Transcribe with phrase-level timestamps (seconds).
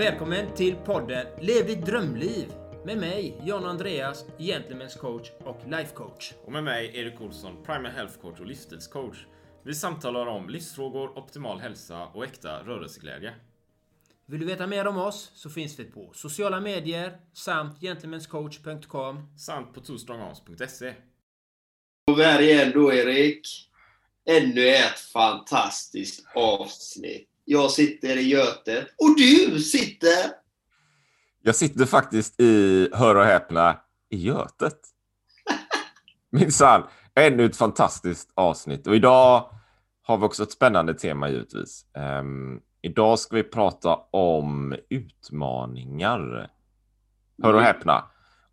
[0.00, 2.52] Välkommen till podden Lev ditt drömliv
[2.84, 6.32] med mig, John Andreas, Gentlemen's coach och life coach.
[6.44, 9.26] Och med mig, Erik Olsson, Primal Health Coach och livsstilscoach.
[9.64, 13.34] Vi samtalar om livsfrågor, optimal hälsa och äkta rörelseglädje.
[14.26, 19.74] Vill du veta mer om oss så finns vi på sociala medier samt gentlemanscoach.com Samt
[19.74, 20.94] på twostrongarms.se.
[22.10, 23.70] Och vi är här igen då, Erik.
[24.28, 27.29] Ännu ett fantastiskt avsnitt.
[27.52, 30.30] Jag sitter i Götet och du sitter...
[31.42, 33.76] Jag sitter faktiskt i, hör och häpna,
[34.10, 34.78] i Götet.
[36.30, 36.82] Minsann,
[37.14, 38.86] ännu ett fantastiskt avsnitt.
[38.86, 39.50] Och idag
[40.02, 41.86] har vi också ett spännande tema givetvis.
[42.20, 46.50] Um, idag ska vi prata om utmaningar.
[47.42, 48.04] Hör och häpna.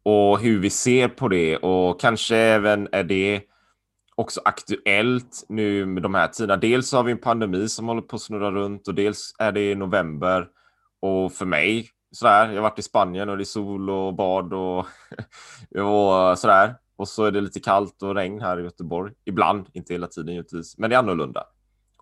[0.04, 3.42] Och hur vi ser på det och kanske även är det
[4.18, 6.58] också aktuellt nu med de här tiderna.
[6.58, 9.76] Dels har vi en pandemi som håller på att snurra runt och dels är det
[9.76, 10.48] november.
[11.00, 14.54] Och för mig, sådär, jag har varit i Spanien och det är sol och bad
[14.54, 14.78] och,
[15.84, 16.76] och sådär.
[16.96, 19.14] Och så är det lite kallt och regn här i Göteborg.
[19.26, 21.44] Ibland, inte hela tiden givetvis, men det är annorlunda.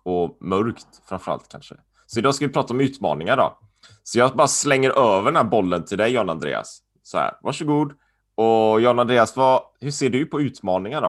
[0.02, 1.74] Och mörkt framförallt kanske.
[2.06, 3.58] Så idag ska vi prata om utmaningar då.
[4.02, 6.82] Så jag bara slänger över den här bollen till dig, John Andreas.
[7.02, 7.92] Så här, varsågod.
[8.34, 11.08] Och John Andreas, vad, hur ser du på utmaningar då?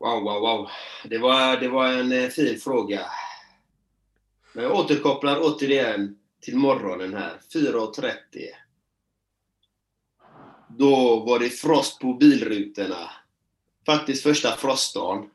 [0.00, 0.68] Wow, wow, wow.
[1.04, 3.00] Det var, det var en eh, fin fråga.
[4.52, 8.12] Men jag återkopplar återigen till morgonen här, 4.30.
[10.78, 13.10] Då var det frost på bilrutorna.
[13.86, 15.30] Faktiskt första frostdagen.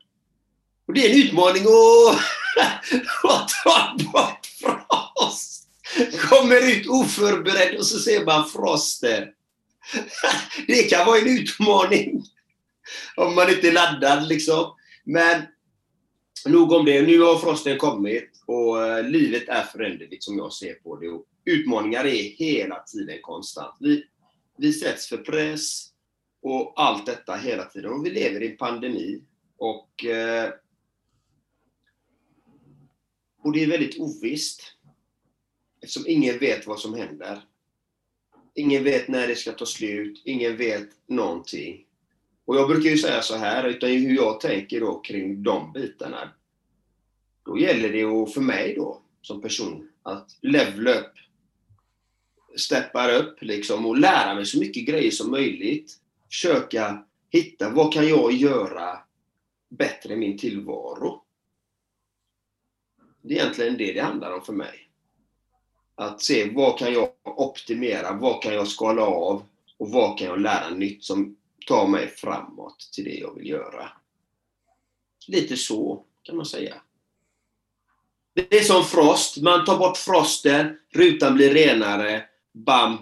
[0.87, 2.19] Och det är en utmaning att,
[3.31, 5.67] att ta bort frost!
[6.29, 9.27] Kommer ut oförberedd och så ser man frosten.
[10.67, 12.23] Det kan vara en utmaning.
[13.15, 14.75] Om man inte är laddad liksom.
[15.03, 15.41] Men
[16.45, 17.01] nog om det.
[17.01, 21.09] Nu har frosten kommit och eh, livet är föränderligt som jag ser på det.
[21.09, 23.75] Och utmaningar är hela tiden konstant.
[23.79, 24.03] Vi,
[24.57, 25.89] vi sätts för press
[26.41, 27.91] och allt detta hela tiden.
[27.91, 29.21] Och vi lever i en pandemi.
[29.57, 30.53] Och, eh,
[33.43, 34.61] och det är väldigt ovisst.
[35.81, 37.41] Eftersom ingen vet vad som händer.
[38.55, 40.21] Ingen vet när det ska ta slut.
[40.25, 41.85] Ingen vet någonting.
[42.45, 46.29] Och jag brukar ju säga så här, utan hur jag tänker då kring de bitarna.
[47.45, 51.13] Då gäller det ju för mig då, som person, att levla upp.
[52.55, 55.99] Steppa upp liksom och lära mig så mycket grejer som möjligt.
[56.29, 58.99] Försöka hitta, vad kan jag göra
[59.69, 61.23] bättre i min tillvaro?
[63.21, 64.89] Det är egentligen det det handlar om för mig.
[65.95, 69.43] Att se vad kan jag optimera, vad kan jag skala av
[69.77, 71.37] och vad kan jag lära nytt som
[71.67, 73.89] ta mig framåt till det jag vill göra.
[75.27, 76.75] Lite så kan man säga.
[78.33, 79.37] Det är som frost.
[79.37, 82.23] Man tar bort frosten, rutan blir renare,
[82.53, 82.97] bam,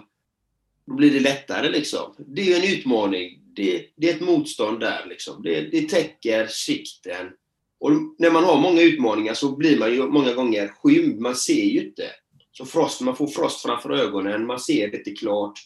[0.86, 2.14] då blir det lättare liksom.
[2.18, 3.38] Det är en utmaning.
[3.54, 5.42] Det, det är ett motstånd där liksom.
[5.42, 7.30] Det, det täcker sikten.
[7.78, 11.20] Och när man har många utmaningar så blir man ju många gånger skymd.
[11.20, 12.10] Man ser ju inte.
[12.52, 15.60] Så frost, man får frost framför ögonen, man ser inte klart.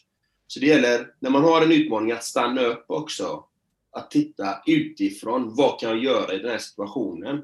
[0.47, 3.43] Så det gäller, när man har en utmaning, att stanna upp också.
[3.91, 5.55] Att titta utifrån.
[5.55, 7.43] Vad kan jag göra i den här situationen?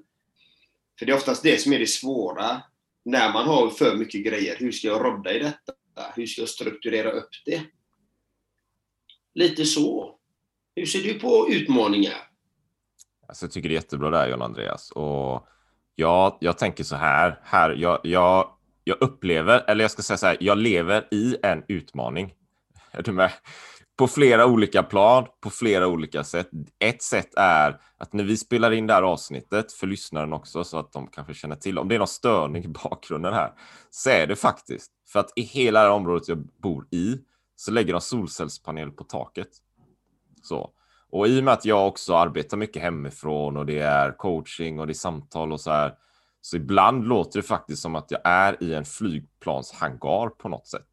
[1.00, 2.62] För det är oftast det som är det svåra.
[3.06, 4.56] När man har för mycket grejer.
[4.60, 5.74] Hur ska jag rodda i detta?
[6.16, 7.62] Hur ska jag strukturera upp det?
[9.34, 10.20] Lite så.
[10.76, 12.30] Hur ser du på utmaningar?
[13.28, 14.92] Alltså, jag tycker det är jättebra där, John Andreas.
[14.92, 15.48] Och
[15.96, 17.40] jag, jag tänker så här.
[17.44, 21.64] här jag, jag, jag upplever, eller jag ska säga så här, jag lever i en
[21.68, 22.34] utmaning.
[22.94, 23.32] Är du med?
[23.98, 26.50] På flera olika plan, på flera olika sätt.
[26.80, 30.80] Ett sätt är att när vi spelar in det här avsnittet för lyssnaren också, så
[30.80, 33.52] att de kanske känner till om det är någon störning i bakgrunden här,
[33.90, 37.18] så är det faktiskt för att i hela det här området jag bor i
[37.56, 39.50] så lägger de solcellspanel på taket.
[40.44, 40.70] Så.
[41.10, 44.88] Och i och med att jag också arbetar mycket hemifrån och det är coaching och
[44.88, 45.94] det är samtal och så här.
[46.42, 50.88] Så ibland låter det faktiskt som att jag är i en flygplanshangar på något sätt.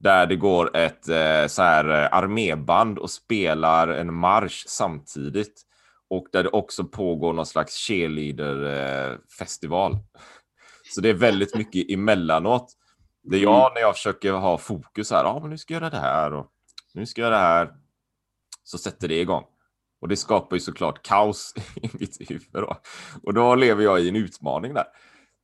[0.00, 5.62] Där det går ett eh, så här eh, arméband och spelar en marsch samtidigt.
[6.10, 9.96] Och där det också pågår någon slags cheerleader-festival.
[10.94, 12.72] Så det är väldigt mycket emellanåt.
[13.22, 15.24] Det är jag när jag försöker ha fokus här.
[15.24, 16.46] Ja, men nu ska jag göra det här och
[16.94, 17.70] nu ska jag göra det här.
[18.64, 19.44] Så sätter det igång.
[20.00, 22.48] Och det skapar ju såklart kaos i mitt huvud.
[22.52, 22.76] Då.
[23.22, 24.86] Och då lever jag i en utmaning där.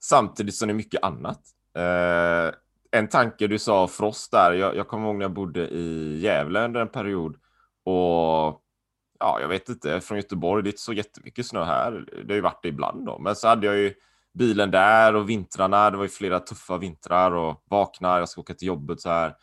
[0.03, 1.41] Samtidigt som det är mycket annat.
[1.77, 2.55] Eh,
[2.99, 4.53] en tanke du sa frost där.
[4.53, 7.37] Jag, jag kommer ihåg när jag bodde i Gävle under en period.
[7.85, 8.63] Och
[9.19, 12.05] ja, jag vet inte, från Göteborg, det är inte så jättemycket snö här.
[12.25, 13.19] Det har ju varit det ibland då.
[13.19, 13.95] Men så hade jag ju
[14.35, 15.91] bilen där och vintrarna.
[15.91, 19.35] Det var ju flera tuffa vintrar och vaknar, jag ska åka till jobbet så här.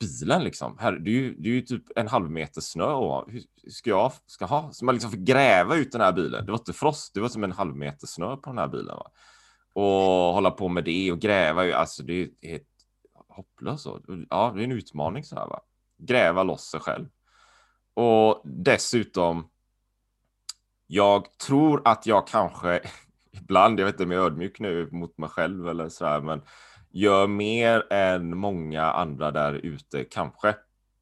[0.00, 3.30] Bilen liksom, här, det, är ju, det är ju typ en halv meter snö och
[3.30, 4.72] hur ska jag ska ha?
[4.72, 6.46] Så man liksom fick gräva ut den här bilen.
[6.46, 8.96] Det var inte frost, det var som en halv meter snö på den här bilen.
[8.96, 9.10] Va?
[9.74, 12.68] Och hålla på med det och gräva, alltså det är helt
[13.28, 13.86] hopplöst.
[14.30, 15.60] Ja, det är en utmaning så här va.
[15.98, 17.06] Gräva loss sig själv.
[17.94, 19.50] Och dessutom,
[20.86, 22.80] jag tror att jag kanske
[23.32, 26.20] ibland, jag vet inte om jag är ödmjuk nu mot mig själv eller så här,
[26.20, 26.42] men
[26.90, 30.54] gör mer än många andra där ute, kanske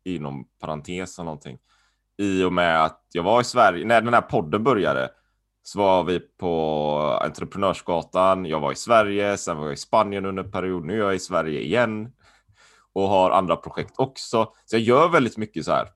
[0.04, 1.58] inom parentes eller någonting.
[2.16, 5.10] I och med att jag var i Sverige, när den här podden började,
[5.62, 8.46] så var vi på Entreprenörsgatan.
[8.46, 10.84] Jag var i Sverige, sen var jag i Spanien under en period.
[10.84, 12.12] Nu är jag i Sverige igen
[12.92, 14.52] och har andra projekt också.
[14.64, 15.88] Så jag gör väldigt mycket så här.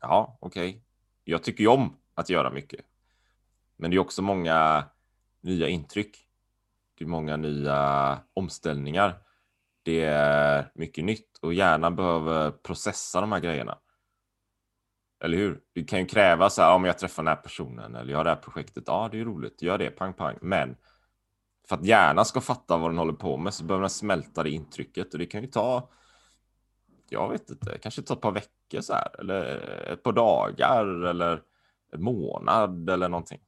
[0.00, 0.68] Ja, okej.
[0.68, 0.80] Okay.
[1.24, 2.80] Jag tycker ju om att göra mycket.
[3.76, 4.84] Men det är också många
[5.40, 6.16] nya intryck.
[6.98, 9.18] Det är många nya omställningar.
[9.82, 13.78] Det är mycket nytt och hjärnan behöver processa de här grejerna.
[15.24, 15.60] Eller hur?
[15.72, 18.24] Du kan ju kräva så här, om jag träffar den här personen eller jag har
[18.24, 18.84] det här projektet.
[18.86, 20.38] Ja, det är roligt, gör det, pang pang.
[20.40, 20.76] Men
[21.68, 24.50] för att hjärnan ska fatta vad den håller på med så behöver den smälta det
[24.50, 25.90] intrycket och det kan ju ta.
[27.08, 29.44] Jag vet inte, kanske ta ett par veckor så här eller
[29.92, 31.42] ett par dagar eller
[31.92, 33.40] en månad eller någonting.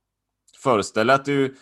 [0.63, 1.53] Föreställ dig att du är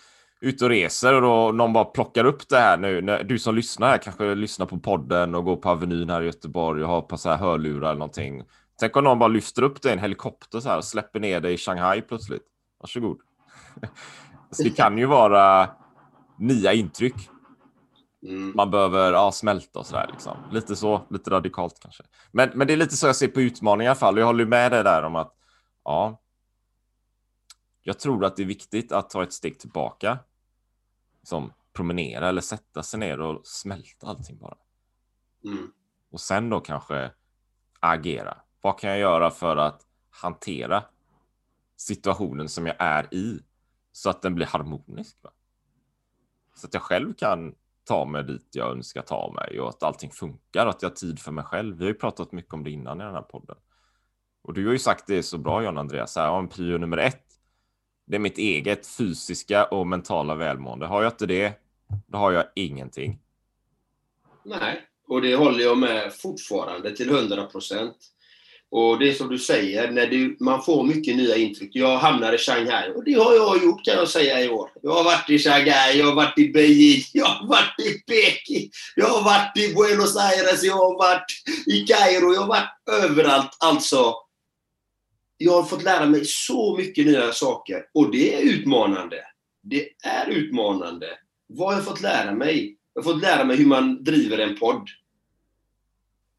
[0.41, 3.01] ute och reser och då någon bara plockar upp det här nu.
[3.25, 6.83] Du som lyssnar här kanske lyssnar på podden och går på Avenyn här i Göteborg
[6.83, 8.43] och har på så här hörlurar eller någonting.
[8.79, 11.41] Tänk om någon bara lyfter upp dig i en helikopter så här och släpper ner
[11.41, 12.47] dig i Shanghai plötsligt.
[12.81, 13.21] Varsågod.
[14.51, 15.71] så det kan ju vara
[16.39, 17.31] nya intryck.
[18.23, 18.53] Mm.
[18.57, 20.37] Man behöver ja, smälta och så där liksom.
[20.53, 22.03] Lite så, lite radikalt kanske.
[22.33, 24.19] Men, men det är lite så jag ser på utmaningar i alla fall.
[24.19, 25.35] Jag håller med dig där om att
[25.85, 26.21] ja,
[27.83, 30.19] jag tror att det är viktigt att ta ett steg tillbaka.
[31.23, 34.57] Som promenera eller sätta sig ner och smälta allting bara.
[35.45, 35.73] Mm.
[36.11, 37.11] Och sen då kanske
[37.81, 38.39] agera.
[38.61, 40.85] Vad kan jag göra för att hantera
[41.77, 43.41] situationen som jag är i
[43.93, 45.17] så att den blir harmonisk?
[45.23, 45.31] Va?
[46.55, 50.11] Så att jag själv kan ta mig dit jag önskar ta mig och att allting
[50.11, 51.77] funkar och att jag har tid för mig själv.
[51.77, 53.57] Vi har ju pratat mycket om det innan i den här podden.
[54.43, 57.29] Och du har ju sagt det så bra John Andreas, här, om prio nummer ett
[58.09, 60.87] det är mitt eget fysiska och mentala välmående.
[60.87, 61.53] Har jag inte det,
[62.07, 63.21] då har jag ingenting.
[64.43, 67.97] Nej, och det håller jag med fortfarande till 100 procent.
[68.71, 71.71] Och det är som du säger, när du, man får mycket nya intryck.
[71.73, 74.71] Jag hamnar i Shanghai och det har jag gjort kan jag säga i år.
[74.83, 78.71] Jag har varit i Shanghai, jag har varit i Beijing, jag har varit i Peking,
[78.97, 81.27] jag har varit i Buenos Aires, jag har varit
[81.67, 83.57] i Kairo, jag har varit överallt.
[83.61, 84.15] Alltså,
[85.37, 89.17] jag har fått lära mig så mycket nya saker och det är utmanande.
[89.63, 91.07] Det är utmanande.
[91.47, 92.77] Vad har jag fått lära mig?
[92.95, 94.89] Jag har fått lära mig hur man driver en podd.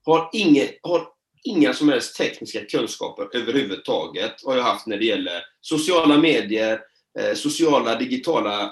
[0.05, 1.07] Har, inget, har
[1.43, 6.81] inga som helst tekniska kunskaper överhuvudtaget har jag haft när det gäller sociala medier,
[7.19, 8.69] eh, sociala digitala eh,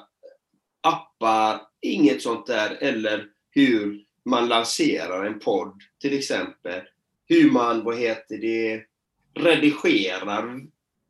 [0.81, 2.77] appar, inget sånt där.
[2.81, 6.81] Eller hur man lanserar en podd till exempel.
[7.25, 8.83] Hur man, vad heter det,
[9.39, 10.61] redigerar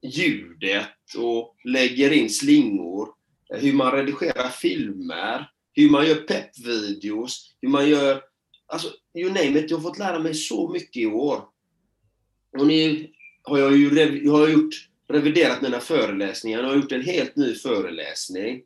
[0.02, 3.10] ljudet och lägger in slingor.
[3.54, 8.22] Eh, hur man redigerar filmer, hur man gör peppvideos, hur man gör...
[8.68, 9.72] Alltså, you name it.
[9.72, 11.42] Jag har fått lära mig så mycket i år.
[12.58, 13.08] Och nu
[13.44, 17.56] har jag ju har jag gjort reviderat mina föreläsningar jag har gjort en helt ny
[17.56, 18.64] föreläsning.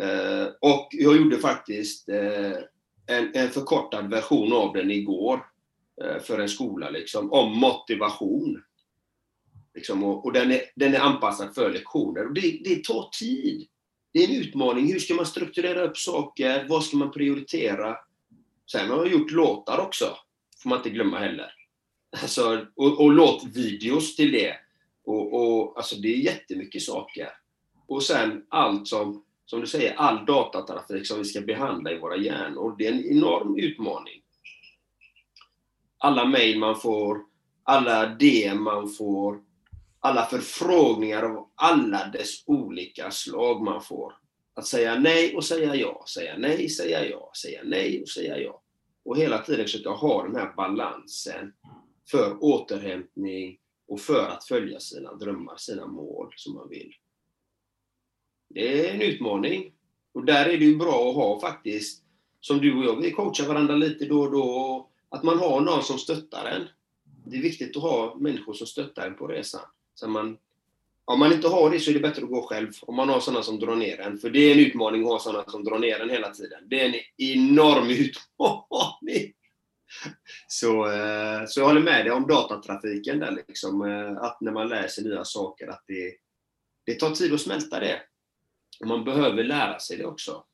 [0.00, 2.52] Eh, och jag gjorde faktiskt eh,
[3.06, 5.46] en, en förkortad version av den igår
[6.04, 8.62] eh, för en skola, liksom, om motivation.
[9.74, 12.26] Liksom, och, och den, är, den är anpassad för lektioner.
[12.26, 13.66] Och det, det tar tid.
[14.12, 14.92] Det är en utmaning.
[14.92, 16.66] Hur ska man strukturera upp saker?
[16.68, 17.96] Vad ska man prioritera?
[18.70, 20.16] Sen har jag gjort låtar också,
[20.62, 21.52] får man inte glömma heller.
[22.22, 24.56] Alltså, och, och låtvideos till det.
[25.04, 27.28] Och, och, alltså det är jättemycket saker.
[27.86, 32.16] Och sen allt som, som du säger, all datatrafik som vi ska behandla i våra
[32.16, 32.74] hjärnor.
[32.78, 34.22] Det är en enorm utmaning.
[35.98, 37.18] Alla mejl man får,
[37.62, 39.40] alla DM man får,
[40.00, 44.21] alla förfrågningar av alla dess olika slag man får.
[44.54, 48.62] Att säga nej och säga ja, säga nej, säga ja, säga nej och säga ja.
[49.04, 51.52] Och hela tiden försöka ha den här balansen
[52.10, 56.94] för återhämtning och för att följa sina drömmar, sina mål som man vill.
[58.48, 59.72] Det är en utmaning.
[60.12, 62.04] Och där är det ju bra att ha faktiskt,
[62.40, 65.82] som du och jag, vi coachar varandra lite då och då, att man har någon
[65.82, 66.68] som stöttar en.
[67.26, 69.60] Det är viktigt att ha människor som stöttar en på resan.
[69.94, 70.38] Så man,
[71.04, 72.72] om man inte har det så är det bättre att gå själv.
[72.82, 74.18] Om man har sådana som drar ner en.
[74.18, 76.68] För det är en utmaning att ha sådana som drar ner en hela tiden.
[76.68, 79.32] Det är en enorm utmaning.
[80.46, 83.82] Så, eh, så jag håller med dig om datatrafiken där liksom.
[83.82, 86.14] Eh, att när man lär sig nya saker att det,
[86.84, 88.02] det tar tid att smälta det.
[88.80, 90.44] Och man behöver lära sig det också.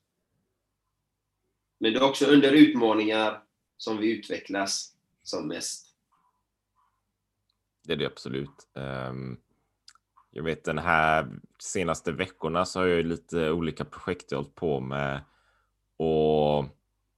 [1.81, 3.43] Men det är också under utmaningar
[3.77, 5.95] som vi utvecklas som mest.
[7.85, 8.69] Det är det absolut.
[8.75, 9.41] Um,
[10.39, 11.29] jag vet den här
[11.59, 15.21] senaste veckorna så har jag lite olika projekt jag hållit på med.
[15.97, 16.65] Och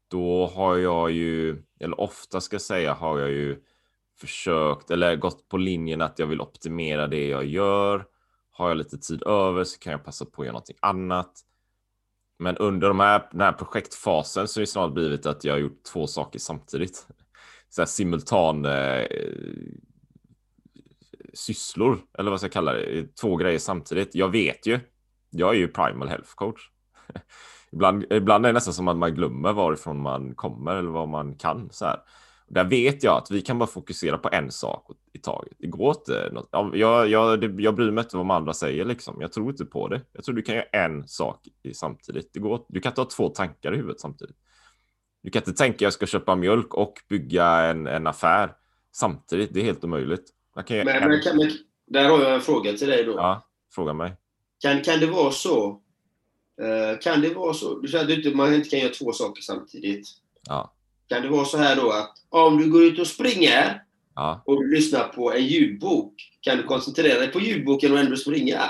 [0.09, 3.63] då har jag ju, eller ofta ska jag säga, har jag ju
[4.21, 8.07] försökt eller gått på linjen att jag vill optimera det jag gör.
[8.51, 11.33] Har jag lite tid över så kan jag passa på att göra någonting annat.
[12.39, 15.59] Men under de här, den här projektfasen så är det snart blivit att jag har
[15.59, 17.07] gjort två saker samtidigt.
[17.69, 19.07] Så här simultan eh,
[21.35, 24.15] sysslor, eller vad ska jag kalla det, två grejer samtidigt.
[24.15, 24.81] Jag vet ju,
[25.31, 26.61] jag är ju primal health coach.
[27.73, 31.35] ibland, ibland är det nästan som att man glömmer varifrån man kommer eller vad man
[31.35, 31.69] kan.
[31.71, 32.01] Så här.
[32.49, 35.53] Där vet jag att vi kan bara fokusera på en sak i taget.
[35.59, 36.31] Det går inte.
[36.33, 36.49] Något.
[36.53, 39.21] Jag, jag, jag bryr mig inte vad de andra säger liksom.
[39.21, 40.01] Jag tror inte på det.
[40.13, 42.31] Jag tror du kan göra en sak samtidigt.
[42.33, 44.37] Det går, du kan inte ha två tankar i huvudet samtidigt.
[45.23, 48.53] Du kan inte tänka jag ska köpa mjölk och bygga en, en affär
[48.93, 49.55] samtidigt.
[49.55, 50.31] Det är helt omöjligt
[50.69, 51.51] men, men, kan, men,
[51.87, 53.13] där har jag en fråga till dig då.
[53.13, 54.13] Ja, fråga mig.
[54.63, 55.81] Kan, kan det vara så
[56.61, 60.09] Eh, kan det vara så, du säger att man inte kan göra två saker samtidigt.
[60.47, 60.75] Ja.
[61.09, 63.83] Kan det vara så här då att om du går ut och springer
[64.15, 64.43] ja.
[64.47, 68.61] och du lyssnar på en ljudbok, kan du koncentrera dig på ljudboken och ändå springa?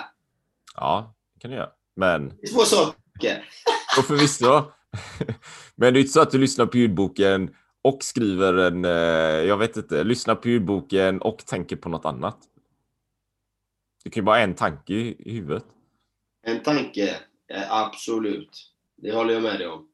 [0.76, 1.68] Ja, det kan du göra.
[1.96, 2.30] Men...
[2.30, 3.44] Två saker.
[3.98, 4.62] och förvisso.
[5.74, 8.90] Men det är inte så att du lyssnar på ljudboken och skriver en, eh,
[9.48, 12.38] jag vet inte, lyssnar på ljudboken och tänker på något annat.
[14.04, 15.64] Det kan ju bara ha en tanke i huvudet.
[16.42, 17.16] En tanke.
[17.68, 18.72] Absolut.
[18.96, 19.86] Det håller jag med dig om.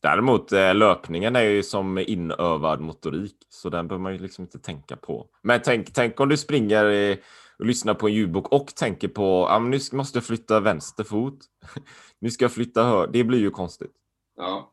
[0.00, 4.58] Däremot eh, löpningen är ju som inövad motorik, så den behöver man ju liksom inte
[4.58, 5.28] tänka på.
[5.42, 7.18] Men tänk, tänk om du springer
[7.58, 11.38] och lyssnar på en ljudbok och tänker på ah, nu måste jag flytta vänster fot.
[12.18, 13.06] nu ska jag flytta hör.
[13.06, 13.92] Det blir ju konstigt.
[14.36, 14.72] Ja.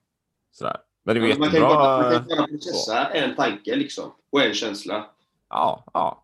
[0.51, 0.77] Sådär.
[1.03, 1.49] Men det är jättebra.
[1.49, 5.05] Man kan bara, man kan bara processa en tanke liksom, och en känsla.
[5.49, 6.23] Ja, ja,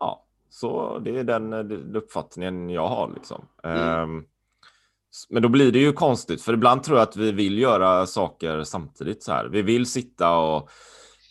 [0.00, 0.24] ja.
[0.50, 3.44] Så det är den, den uppfattningen jag har liksom.
[3.62, 4.02] Mm.
[4.02, 4.26] Um,
[5.28, 8.62] men då blir det ju konstigt, för ibland tror jag att vi vill göra saker
[8.62, 9.44] samtidigt så här.
[9.44, 10.70] Vi vill sitta och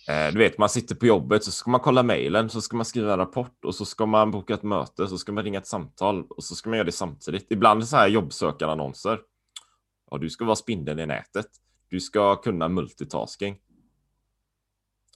[0.10, 2.86] eh, du vet, man sitter på jobbet så ska man kolla mejlen, så ska man
[2.86, 5.68] skriva en rapport och så ska man boka ett möte, så ska man ringa ett
[5.68, 7.48] samtal och så ska man göra det samtidigt.
[7.50, 9.20] Ibland så här jobbsökarannonser.
[10.12, 11.48] Ja, du ska vara spindeln i nätet.
[11.90, 13.60] Du ska kunna multitasking.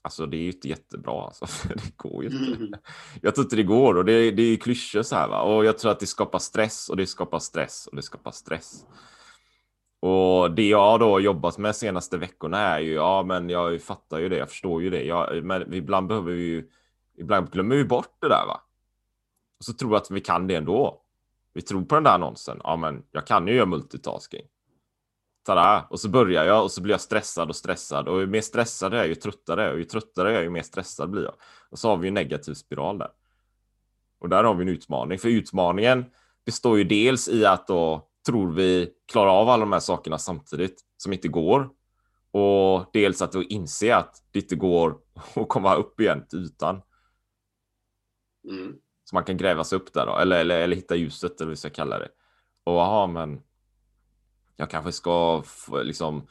[0.01, 1.21] Alltså det är ju inte jättebra.
[1.25, 1.45] Alltså.
[1.75, 2.63] Det går ju inte.
[2.63, 2.73] Mm.
[3.21, 5.27] Jag tror inte det går och det, det är klyschor så här.
[5.27, 5.41] Va?
[5.41, 8.85] Och jag tror att det skapar stress och det skapar stress och det skapar stress.
[9.99, 14.29] Och det jag då jobbat med senaste veckorna är ju, ja men jag fattar ju
[14.29, 15.03] det, jag förstår ju det.
[15.03, 16.69] Jag, men ibland behöver vi ju,
[17.17, 18.61] ibland glömmer vi bort det där va.
[19.59, 21.01] Och så tror vi att vi kan det ändå.
[21.53, 24.41] Vi tror på den där annonsen, ja men jag kan ju göra multitasking
[25.43, 25.87] tada!
[25.89, 28.93] Och så börjar jag och så blir jag stressad och stressad och ju mer stressad
[28.93, 31.35] jag är ju tröttare och ju tröttare jag är ju mer stressad blir jag.
[31.69, 33.09] Och så har vi en negativ spiral där.
[34.19, 36.05] Och där har vi en utmaning, för utmaningen
[36.45, 40.81] består ju dels i att då tror vi klarar av alla de här sakerna samtidigt
[40.97, 41.69] som inte går.
[42.31, 44.97] Och dels att då inse att det inte går
[45.35, 46.81] att komma upp igen till ytan.
[48.49, 48.75] Mm.
[49.03, 51.49] Så man kan gräva sig upp där då, eller, eller, eller hitta ljuset eller vad
[51.49, 52.09] vi ska kalla det.
[52.63, 53.41] Och aha, men
[54.55, 55.43] jag kanske ska
[55.83, 56.27] liksom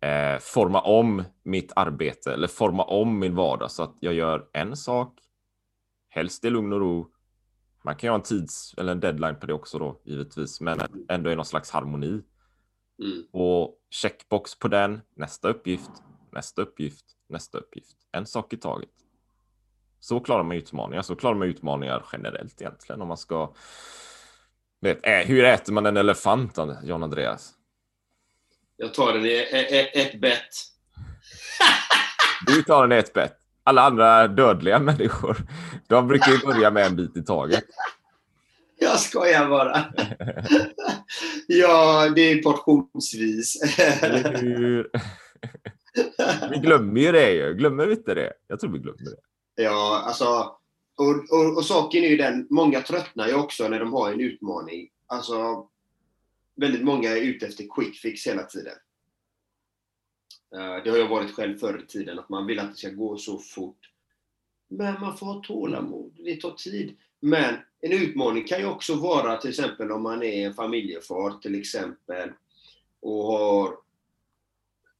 [0.00, 4.76] eh, forma om mitt arbete eller forma om min vardag så att jag gör en
[4.76, 5.18] sak,
[6.08, 7.12] helst i lugn och ro.
[7.84, 10.80] Man kan ju ha en tids eller en deadline på det också då givetvis, men
[11.08, 12.22] ändå i någon slags harmoni.
[13.02, 13.24] Mm.
[13.32, 15.90] Och checkbox på den, nästa uppgift,
[16.32, 17.96] nästa uppgift, nästa uppgift.
[18.12, 18.90] En sak i taget.
[20.00, 23.54] Så klarar man utmaningar, så klarar man utmaningar generellt egentligen om man ska
[24.80, 27.54] Vet, hur äter man en elefant, John Andreas?
[28.82, 30.48] Jag tar den i e- e- ett bett.
[32.46, 33.36] Du tar den i ett bett.
[33.64, 35.36] Alla andra dödliga människor,
[35.86, 37.64] de brukar ju börja med en bit i taget.
[38.80, 39.84] Jag skojar bara.
[41.46, 43.62] ja, det är portionsvis.
[46.50, 47.54] Vi glömmer ju det ju.
[47.54, 48.32] Glömmer vi inte det?
[48.48, 49.62] Jag tror vi glömmer det.
[49.62, 50.56] Ja, alltså.
[50.96, 54.20] Och, och, och saken är ju den, många tröttnar ju också när de har en
[54.20, 54.88] utmaning.
[55.06, 55.66] Alltså,
[56.54, 58.76] väldigt många är ute efter quick fix hela tiden.
[60.54, 62.90] Eh, det har jag varit själv förr i tiden, att man vill att det ska
[62.90, 63.90] gå så fort.
[64.68, 66.96] Men man får ha tålamod, det tar tid.
[67.20, 71.60] Men en utmaning kan ju också vara till exempel om man är en familjefar till
[71.60, 72.30] exempel
[73.00, 73.76] och har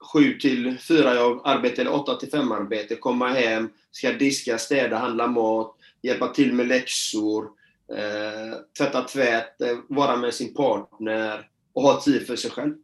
[0.02, 4.96] sju till fyra jobb, arbete eller åtta till fem arbete, komma hem, ska diska, städa,
[4.98, 7.50] handla mat, hjälpa till med läxor,
[7.90, 12.74] eh, tvätta tvätt, eh, vara med sin partner och ha tid för sig själv.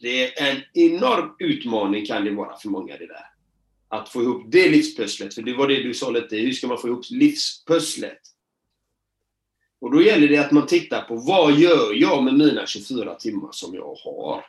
[0.00, 3.26] Det är en enorm utmaning kan det vara för många det där.
[3.88, 6.78] Att få ihop det livspusslet, för det var det du sa lite, hur ska man
[6.78, 8.20] få ihop livspusslet?
[9.80, 13.48] Och då gäller det att man tittar på vad gör jag med mina 24 timmar
[13.52, 14.44] som jag har?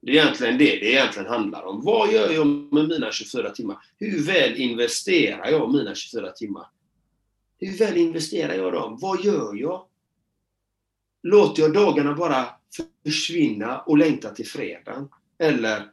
[0.00, 1.84] Det är egentligen det det egentligen handlar om.
[1.84, 3.76] Vad gör jag med mina 24 timmar?
[3.98, 6.66] Hur väl investerar jag mina 24 timmar?
[7.58, 8.98] Hur väl investerar jag dem?
[9.00, 9.86] Vad gör jag?
[11.22, 12.46] Låter jag dagarna bara
[13.04, 15.08] försvinna och längta till fredagen?
[15.38, 15.90] Eller,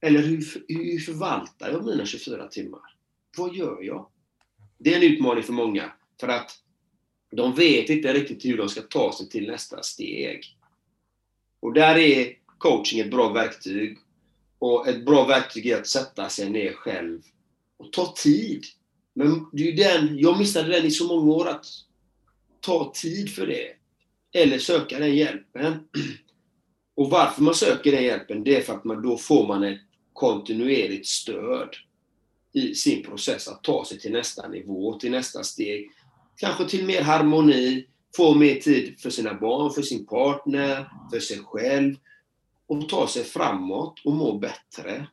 [0.00, 2.96] eller hur, hur förvaltar jag mina 24 timmar?
[3.36, 4.06] Vad gör jag?
[4.78, 5.92] Det är en utmaning för många.
[6.20, 6.58] För att
[7.30, 10.58] de vet inte riktigt hur de ska ta sig till nästa steg.
[11.60, 13.98] Och där är coaching ett bra verktyg.
[14.58, 17.22] Och ett bra verktyg är att sätta sig ner själv
[17.76, 18.64] och ta tid.
[19.14, 21.66] Men det är ju den, jag missade den i så många år, att
[22.60, 23.68] ta tid för det.
[24.40, 25.74] Eller söka den hjälpen.
[26.96, 29.80] Och varför man söker den hjälpen, det är för att man, då får man ett
[30.12, 31.68] kontinuerligt stöd
[32.52, 35.90] i sin process att ta sig till nästa nivå, till nästa steg.
[36.36, 41.38] Kanske till mer harmoni, få mer tid för sina barn, för sin partner, för sig
[41.38, 41.94] själv
[42.66, 45.06] och ta sig framåt och må bättre.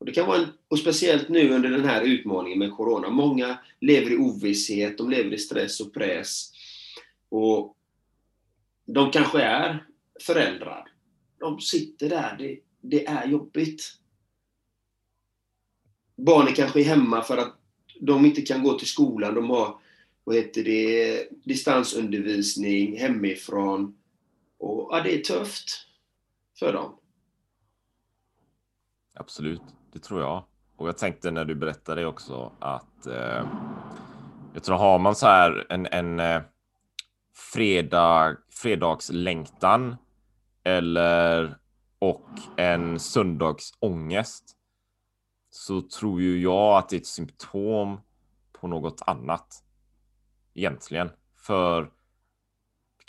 [0.00, 3.10] Och, det kan vara en, och speciellt nu under den här utmaningen med Corona.
[3.10, 6.52] Många lever i ovisshet, de lever i stress och press.
[7.28, 7.76] Och
[8.86, 9.86] de kanske är
[10.20, 10.92] föräldrar.
[11.38, 13.94] De sitter där, det, det är jobbigt.
[16.16, 17.56] Barnen kanske är hemma för att
[18.00, 19.34] de inte kan gå till skolan.
[19.34, 19.80] De har
[20.24, 23.98] vad heter det, distansundervisning hemifrån.
[24.58, 25.86] Och ja, det är tufft
[26.58, 26.96] för dem.
[29.14, 30.44] Absolut, det tror jag.
[30.76, 33.44] Och jag tänkte när du berättade också att eh,
[34.54, 36.42] jag tror har man så här en, en eh,
[37.34, 39.96] fredag, fredagslängtan
[40.64, 41.56] eller
[41.98, 44.56] och en söndagsångest
[45.50, 48.00] så tror ju jag att det är ett symptom
[48.52, 49.64] på något annat.
[50.54, 51.10] Egentligen.
[51.36, 51.90] För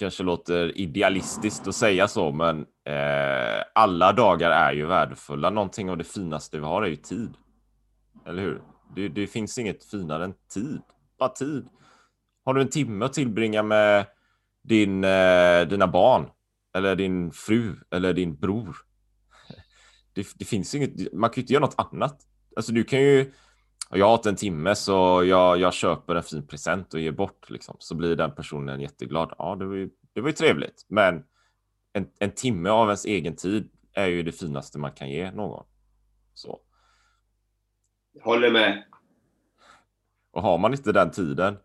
[0.01, 5.49] kanske låter idealistiskt att säga så, men eh, alla dagar är ju värdefulla.
[5.49, 7.33] Någonting av det finaste vi har är ju tid.
[8.25, 8.61] Eller hur?
[8.95, 10.81] Det, det finns inget finare än tid.
[11.19, 11.67] Bara tid.
[12.45, 14.05] Har du en timme att tillbringa med
[14.63, 16.29] din, eh, dina barn
[16.75, 18.77] eller din fru eller din bror.
[20.13, 22.21] Det, det finns inget, man kan ju inte göra något annat.
[22.55, 23.33] Alltså du kan ju,
[23.97, 27.75] jag har en timme så jag, jag köper en fin present och ger bort liksom.
[27.79, 29.33] Så blir den personen jätteglad.
[29.37, 30.85] Ja, det var ju, det var ju trevligt.
[30.87, 31.23] Men
[31.93, 35.65] en, en timme av ens egen tid är ju det finaste man kan ge någon.
[36.33, 36.59] Så.
[38.23, 38.83] Håller med.
[40.31, 41.57] Och har man inte den tiden,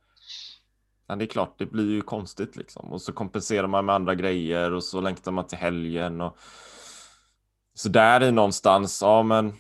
[1.07, 2.93] ja, det är klart, det blir ju konstigt liksom.
[2.93, 6.21] Och så kompenserar man med andra grejer och så längtar man till helgen.
[6.21, 6.39] Och...
[7.75, 9.53] Så där i någonstans, ja men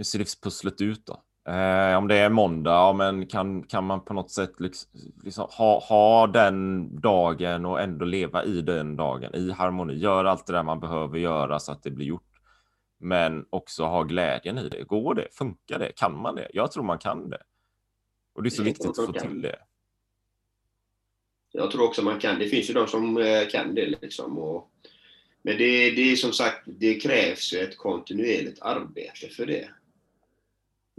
[0.00, 1.12] hur ser livspusslet ut då?
[1.52, 4.90] Eh, om det är måndag, ja, men kan, kan man på något sätt liksom,
[5.22, 9.94] liksom ha, ha den dagen och ändå leva i den dagen i harmoni.
[9.94, 12.40] Gör allt det där man behöver göra så att det blir gjort.
[13.00, 14.82] Men också ha glädjen i det.
[14.82, 15.28] Går det?
[15.32, 15.92] Funkar det?
[15.96, 16.48] Kan man det?
[16.52, 17.42] Jag tror man kan det.
[18.34, 19.56] Och det är så Det viktigt att få till det.
[21.52, 22.38] Jag tror också man kan.
[22.38, 24.38] Det finns ju de som eh, kan det liksom.
[24.38, 24.70] Och,
[25.42, 29.68] men det, det är som sagt, det krävs ju ett kontinuerligt arbete för det.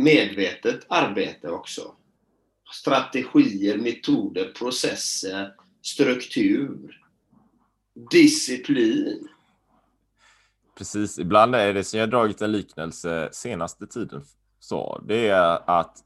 [0.01, 1.95] Medvetet arbete också.
[2.73, 7.01] Strategier, metoder, processer, struktur,
[8.11, 9.27] disciplin.
[10.77, 14.23] Precis, ibland är det som jag dragit en liknelse senaste tiden
[14.59, 15.01] så.
[15.07, 15.97] Det är att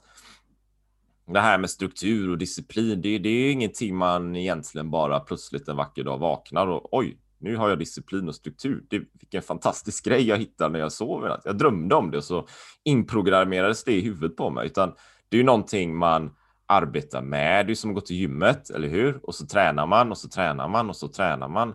[1.28, 5.76] det här med struktur och disciplin, det, det är ingenting man egentligen bara plötsligt en
[5.76, 8.84] vacker dag vaknar och oj, nu har jag disciplin och struktur.
[8.90, 11.40] Det, vilken fantastisk grej jag hittade när jag sov.
[11.44, 12.48] Jag drömde om det och så
[12.84, 14.66] inprogrammerades det i huvudet på mig.
[14.66, 14.94] Utan
[15.30, 17.68] det är ju någonting man arbetar med.
[17.68, 19.20] Det är som att gå till gymmet, eller hur?
[19.24, 21.74] Och så tränar man och så tränar man och så tränar man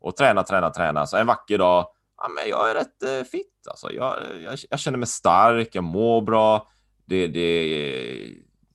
[0.00, 1.06] och tränar, tränar, tränar.
[1.06, 3.66] Så en vacker dag, ja, men jag är rätt eh, fit.
[3.70, 6.68] Alltså, jag, jag, jag, känner mig stark, jag mår bra.
[7.04, 7.66] Det, det,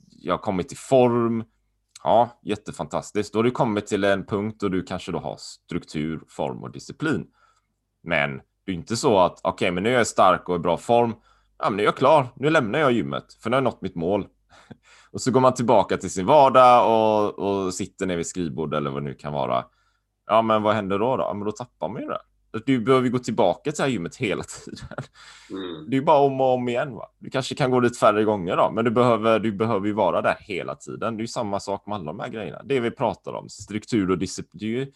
[0.09, 1.43] jag har kommit i form.
[2.05, 3.33] Ja, jättefantastiskt.
[3.33, 6.71] Då har du kommit till en punkt då du kanske då har struktur, form och
[6.71, 7.27] disciplin.
[8.03, 10.59] Men det är inte så att okej, okay, men nu är jag stark och i
[10.59, 11.15] bra form.
[11.57, 12.27] Ja, men nu är jag klar.
[12.35, 14.27] Nu lämnar jag gymmet för nu har jag nått mitt mål.
[15.11, 18.89] Och så går man tillbaka till sin vardag och, och sitter ner vid skrivbordet eller
[18.89, 19.65] vad det nu kan vara.
[20.25, 21.17] Ja, men vad händer då?
[21.17, 21.23] då?
[21.23, 22.19] Ja, men då tappar man ju det.
[22.65, 24.87] Du behöver gå tillbaka till det här gymmet hela tiden.
[25.49, 25.89] Mm.
[25.89, 26.95] Det är bara om och om igen.
[26.95, 27.09] Va?
[27.19, 30.21] Du kanske kan gå dit färre gånger då, men du behöver, du behöver ju vara
[30.21, 31.17] där hela tiden.
[31.17, 32.61] Det är ju samma sak med alla de här grejerna.
[32.63, 34.91] Det vi pratar om, struktur och disciplin.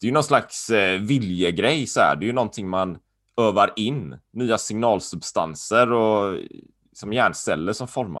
[0.00, 1.86] Det är ju, någon slags eh, viljegrej.
[1.86, 2.16] Så här.
[2.16, 2.98] Det är ju någonting man
[3.36, 4.18] övar in.
[4.32, 6.38] Nya signalsubstanser och
[6.92, 8.20] som hjärnceller som formar.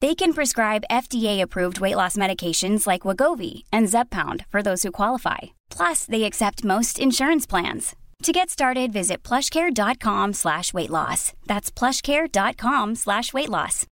[0.00, 5.38] They can prescribe FDA-approved weight loss medications like Wagovi and Zepbound for those who qualify.
[5.68, 7.94] Plus, they accept most insurance plans.
[8.22, 11.32] To get started, visit plushcare.com slash weight loss.
[11.46, 13.86] That's plushcare.com slash weight loss.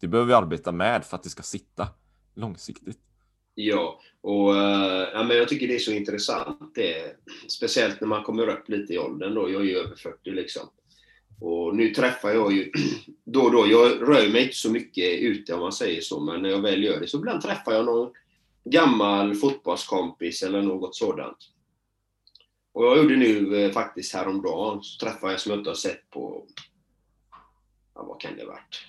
[0.00, 1.88] Det behöver vi arbeta med för att det ska sitta
[2.34, 2.98] långsiktigt.
[3.54, 4.56] Ja, och uh,
[5.12, 6.74] ja, men jag tycker det är så intressant.
[6.74, 7.16] Det,
[7.48, 9.34] speciellt när man kommer upp lite i åldern.
[9.34, 9.50] Då.
[9.50, 10.68] Jag är ju över 40 liksom.
[11.42, 12.72] Och nu träffar jag ju
[13.24, 16.42] då och då, jag rör mig inte så mycket ute om man säger så, men
[16.42, 18.12] när jag väl gör det så ibland träffar jag någon
[18.64, 21.36] gammal fotbollskompis eller något sådant.
[22.72, 26.10] Och jag gjorde nu eh, faktiskt häromdagen, så träffade jag som jag inte har sett
[26.10, 26.46] på,
[27.94, 28.80] ja, vad kan det varit,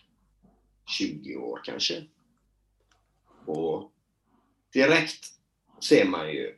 [0.98, 2.04] 20 år kanske.
[3.46, 3.92] Och
[4.74, 5.26] direkt
[5.80, 6.56] ser man ju,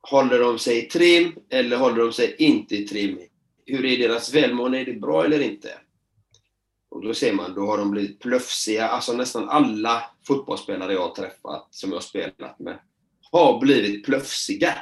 [0.00, 3.18] håller de sig i trim eller håller de sig inte i trim?
[3.66, 4.78] Hur är deras välmående?
[4.78, 5.68] Är det bra eller inte?
[6.88, 8.88] Och då ser man, då har de blivit plöfsiga.
[8.88, 12.78] Alltså nästan alla fotbollsspelare jag har träffat, som jag har spelat med,
[13.30, 14.74] har blivit plöfsiga.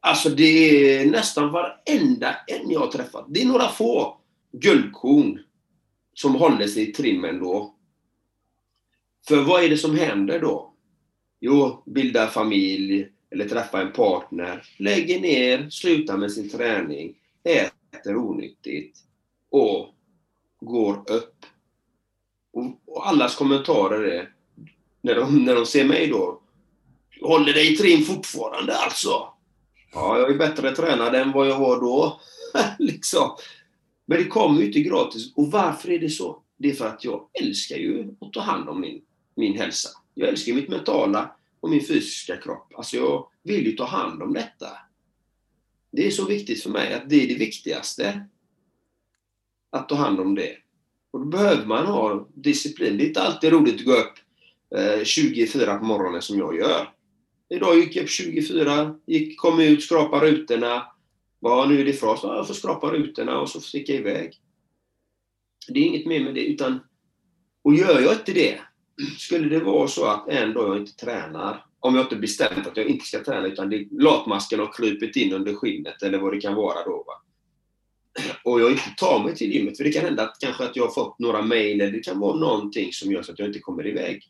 [0.00, 3.26] Alltså det är nästan varenda en jag har träffat.
[3.28, 4.20] Det är några få
[4.52, 5.40] guldkorn
[6.14, 7.74] som håller sig i trimmen då.
[9.28, 10.74] För vad är det som händer då?
[11.40, 18.98] Jo, bildar familj eller träffa en partner, lägger ner, slutar med sin träning, äter onyttigt
[19.50, 19.94] och
[20.60, 21.46] går upp.
[22.52, 24.32] Och, och allas kommentarer är,
[25.00, 26.40] när de, när de ser mig då,
[27.22, 29.28] håller dig i trim fortfarande alltså?
[29.92, 32.20] Ja, jag är bättre tränad än vad jag var då.
[32.78, 33.36] liksom.
[34.06, 35.32] Men det kommer ju inte gratis.
[35.34, 36.42] Och varför är det så?
[36.56, 39.02] Det är för att jag älskar ju att ta hand om min,
[39.34, 39.88] min hälsa.
[40.14, 41.35] Jag älskar mitt mentala
[41.66, 42.72] och min fysiska kropp.
[42.74, 44.68] Alltså jag vill ju ta hand om detta.
[45.90, 48.26] Det är så viktigt för mig att det är det viktigaste
[49.70, 50.56] att ta hand om det.
[51.10, 52.96] Och då behöver man ha disciplin.
[52.96, 54.14] Det är inte alltid roligt att gå upp
[54.76, 56.92] eh, 24 på morgonen som jag gör.
[57.48, 60.86] Idag gick jag upp 24, gick, kom ut, skrapade rutorna.
[61.38, 62.20] Vad nu är det fras?
[62.22, 64.40] Jag får skrapa rutorna och så sticka jag iväg.
[65.68, 66.80] Det är inget mer med det, utan...
[67.62, 68.60] Och gör jag inte det,
[69.18, 72.76] skulle det vara så att en dag jag inte tränar, om jag inte bestämt att
[72.76, 76.40] jag inte ska träna, utan det, latmasken har krupit in under skinnet eller vad det
[76.40, 77.04] kan vara då.
[77.06, 77.22] Va?
[78.44, 80.84] och jag inte tar mig till gymmet, för det kan hända att kanske att jag
[80.84, 83.58] har fått några mejl eller det kan vara någonting som gör så att jag inte
[83.58, 84.22] kommer iväg.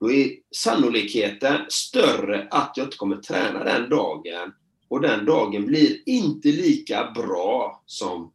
[0.00, 4.52] Då är sannolikheten större att jag inte kommer träna den dagen
[4.88, 8.32] och den dagen blir inte lika bra som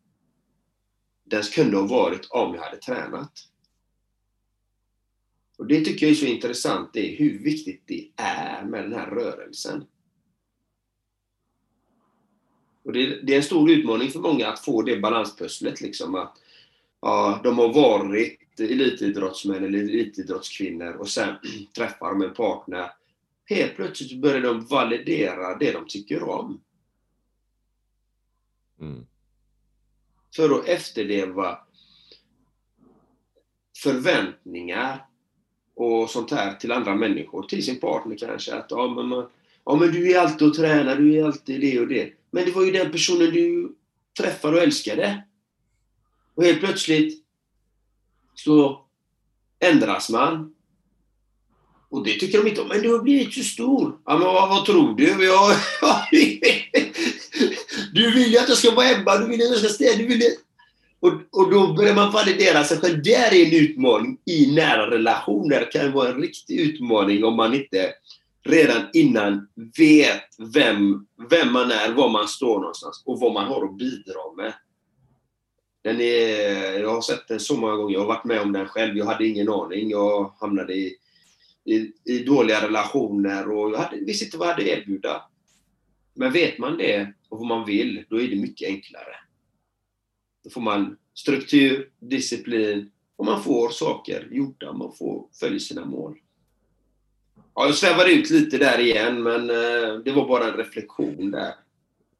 [1.23, 3.31] den kunde ha varit om jag hade tränat.
[5.61, 8.93] Och Det tycker jag är så intressant, det är hur viktigt det är med den
[8.93, 9.85] här rörelsen.
[12.83, 15.81] Och det, det är en stor utmaning för många att få det balanspusslet.
[15.81, 16.37] Liksom, att,
[17.01, 21.35] ja, de har varit elitidrottsmän eller elitidrottskvinnor och sen
[21.75, 22.91] träffar de en partner.
[23.45, 26.61] Helt plötsligt börjar de validera det de tycker om.
[28.79, 29.05] Mm.
[30.35, 31.59] För att efterleva
[33.83, 35.10] förväntningar
[35.75, 38.55] och sånt här till andra människor, till sin partner kanske.
[38.55, 39.27] Att ja, men, man,
[39.65, 42.13] ja, men du är alltid och tränar, du är alltid det och det.
[42.31, 43.75] Men det var ju den personen du
[44.17, 45.23] träffade och älskade.
[46.35, 47.23] Och helt plötsligt
[48.35, 48.85] så
[49.59, 50.55] ändras man.
[51.89, 52.67] Och det tycker de inte om.
[52.67, 53.99] Men du har blivit så stor.
[54.05, 55.25] Ja, men vad, vad tror du?
[55.25, 55.55] Jag,
[57.93, 60.07] du vill ju att jag ska vara hemma, du vill att jag ska städa, du
[60.07, 60.23] vill
[61.01, 63.03] och, och då börjar man validera sig själv.
[63.03, 65.59] Det är en utmaning i nära relationer.
[65.59, 67.93] Det kan vara en riktig utmaning om man inte
[68.43, 73.65] redan innan vet vem, vem man är, var man står någonstans och vad man har
[73.65, 74.53] att bidra med.
[75.83, 78.67] Den är, jag har sett den så många gånger, jag har varit med om den
[78.67, 78.97] själv.
[78.97, 79.89] Jag hade ingen aning.
[79.89, 80.95] Jag hamnade i,
[81.65, 85.23] i, i dåliga relationer och jag hade, visste inte vad jag hade att erbjuda.
[86.13, 89.15] Men vet man det och vad man vill, då är det mycket enklare.
[90.43, 94.73] Då får man struktur, disciplin och man får saker gjorda.
[94.73, 96.17] Man får följa sina mål.
[97.55, 101.53] Ja, jag svävar ut lite där igen, men eh, det var bara en reflektion där.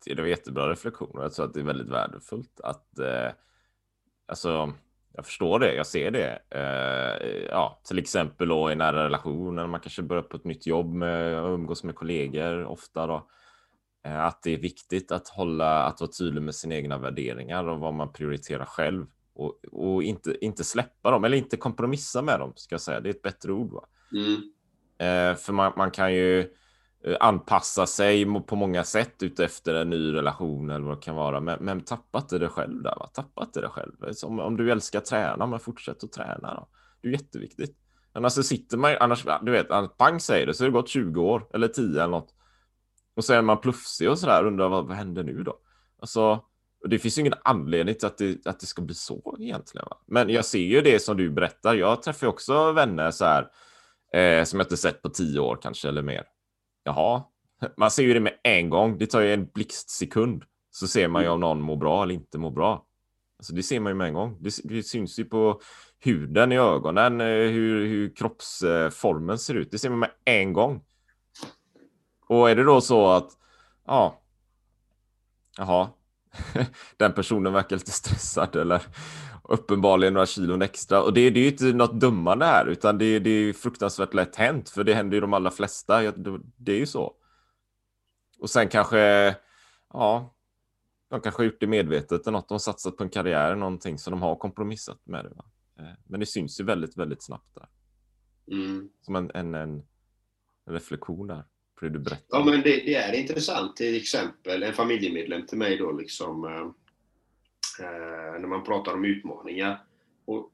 [0.06, 3.32] Det var jättebra reflektion och jag tror att det är väldigt värdefullt att eh,
[4.26, 4.74] alltså,
[5.14, 6.40] jag förstår det, jag ser det.
[6.50, 10.94] Eh, ja, till exempel då i nära relationer, man kanske börjar på ett nytt jobb
[10.94, 13.28] med och umgås med kollegor ofta då.
[14.04, 17.80] Eh, att det är viktigt att hålla, att vara tydlig med sina egna värderingar och
[17.80, 22.54] vad man prioriterar själv och, och inte, inte släppa dem eller inte kompromissa med dem
[22.56, 23.00] ska jag säga.
[23.00, 23.72] Det är ett bättre ord.
[23.72, 23.86] Va?
[24.12, 24.42] Mm.
[24.98, 26.40] Eh, för man, man kan ju
[27.04, 31.40] eh, anpassa sig på många sätt utefter en ny relation eller vad det kan vara.
[31.40, 32.96] Men, men tappa inte det själv där.
[33.00, 33.08] Va?
[33.14, 33.92] Tappa inte det själv.
[34.24, 36.54] Om, om du älskar att träna, men fortsätt att träna.
[36.54, 36.68] Då.
[37.02, 37.78] Det är jätteviktigt.
[38.14, 41.22] Annars så sitter man annars, du vet, pang säger det så har det gått 20
[41.22, 42.34] år eller 10 eller något.
[43.15, 45.58] Och så är man plufsig och sådär, undrar vad, vad händer nu då?
[46.00, 46.43] Alltså,
[46.89, 49.88] det finns ju ingen anledning till att det, att det ska bli så egentligen.
[49.89, 49.97] Va?
[50.08, 51.76] Men jag ser ju det som du berättar.
[51.76, 53.47] Jag träffar ju också vänner så här
[54.13, 56.24] eh, som jag inte sett på tio år kanske eller mer.
[56.84, 57.24] Jaha,
[57.78, 58.97] man ser ju det med en gång.
[58.97, 62.38] Det tar ju en blixtsekund så ser man ju om någon mår bra eller inte
[62.38, 62.86] mår bra.
[63.39, 64.38] Alltså det ser man ju med en gång.
[64.39, 65.62] Det, det syns ju på
[66.00, 69.71] huden i ögonen, eh, hur, hur kroppsformen ser ut.
[69.71, 70.84] Det ser man med en gång.
[72.32, 73.38] Och är det då så att,
[73.86, 74.22] ja,
[75.58, 75.89] jaha,
[76.98, 78.82] den personen verkar lite stressad eller
[79.44, 81.04] uppenbarligen några kilon extra.
[81.04, 84.36] Och det, det är ju inte något dummande här, utan det, det är fruktansvärt lätt
[84.36, 86.12] hänt, för det händer ju de allra flesta.
[86.58, 87.13] Det är ju så.
[88.39, 89.36] Och sen kanske,
[89.94, 90.36] ja,
[91.10, 92.48] de kanske har gjort det medvetet eller något.
[92.48, 95.30] De har satsat på en karriär, någonting, så de har kompromissat med det.
[95.30, 95.46] Va?
[95.80, 97.70] Eh, men det syns ju väldigt, väldigt snabbt där.
[98.52, 98.89] Mm.
[99.02, 99.84] Som en, en, en
[100.65, 101.44] reflektion där
[101.82, 102.26] för det du berättar.
[102.30, 103.76] Ja, men det, det, är intressant.
[103.76, 109.84] Till exempel en familjemedlem till mig då liksom eh, eh, när man pratar om utmaningar.
[110.26, 110.52] Och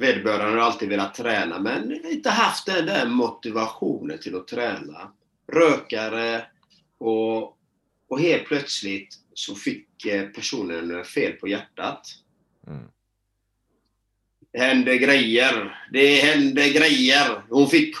[0.00, 5.12] vederbörande har alltid velat träna men inte haft den där motivationen till att träna.
[5.52, 6.46] Rökare
[6.98, 7.58] och,
[8.08, 12.08] och helt plötsligt så fick eh, personen fel på hjärtat.
[12.66, 12.84] Mm.
[14.52, 15.86] Det hände grejer.
[15.92, 17.42] Det hände grejer.
[17.50, 17.96] Hon fick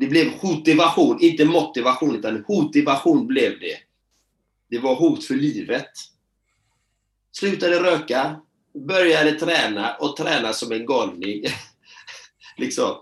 [0.00, 3.76] det blev motivation, inte motivation, utan motivation blev det.
[4.70, 5.90] Det var hot för livet.
[7.32, 8.40] Slutade röka,
[8.74, 11.44] började träna och träna som en galning.
[12.56, 12.96] liksom.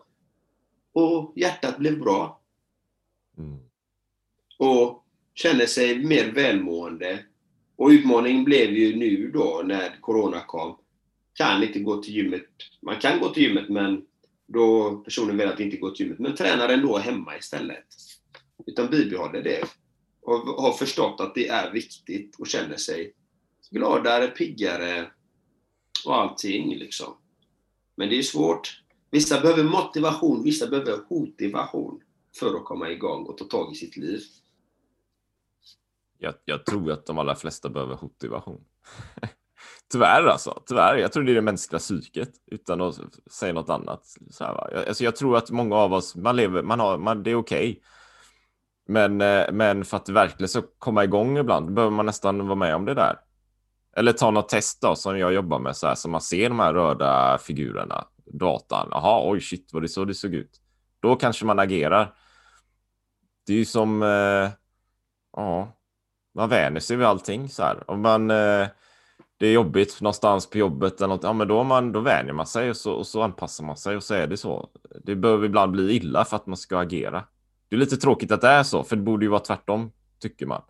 [0.92, 2.40] Och hjärtat blev bra.
[3.38, 3.58] Mm.
[4.58, 5.04] Och
[5.34, 7.24] kände sig mer välmående.
[7.76, 10.78] Och utmaningen blev ju nu då när Corona kom.
[11.34, 12.46] Kan inte gå till gymmet.
[12.82, 14.02] Man kan gå till gymmet men
[14.46, 17.86] då personen vill att inte gå till gymmet, men tränar ändå hemma istället.
[18.66, 19.64] Utan bibehåller det
[20.22, 23.14] och har förstått att det är viktigt och känner sig
[23.70, 25.10] gladare, piggare
[26.06, 27.16] och allting liksom.
[27.94, 28.82] Men det är svårt.
[29.10, 32.02] Vissa behöver motivation, vissa behöver motivation
[32.40, 34.20] för att komma igång och ta tag i sitt liv.
[36.18, 38.64] Jag, jag tror att de allra flesta behöver motivation.
[39.92, 40.96] Tyvärr alltså, tyvärr.
[40.96, 42.96] Jag tror det är det mänskliga psyket utan att
[43.30, 44.02] säga något annat.
[44.30, 44.68] Så här, va?
[44.72, 47.34] Jag, alltså, jag tror att många av oss, man lever, man har, man, det är
[47.34, 47.70] okej.
[47.70, 47.82] Okay.
[48.88, 52.74] Men, eh, men för att verkligen så komma igång ibland behöver man nästan vara med
[52.74, 53.16] om det där.
[53.96, 56.60] Eller ta något test då som jag jobbar med så här så man ser de
[56.60, 58.88] här röda figurerna, datan.
[58.90, 60.60] Jaha, oj shit vad det så det såg ut.
[61.00, 62.14] Då kanske man agerar.
[63.46, 64.50] Det är ju som, eh,
[65.36, 65.76] ja,
[66.34, 67.90] man vänjer sig vid allting så här.
[67.90, 68.66] Om man eh,
[69.38, 72.46] det är jobbigt någonstans på jobbet eller något, ja men då, man, då vänjer man
[72.46, 74.70] sig och så, och så anpassar man sig och så är det så.
[75.04, 77.24] Det behöver ibland bli illa för att man ska agera.
[77.68, 80.46] Det är lite tråkigt att det är så, för det borde ju vara tvärtom, tycker
[80.46, 80.62] man.